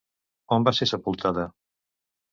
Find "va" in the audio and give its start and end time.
0.69-0.73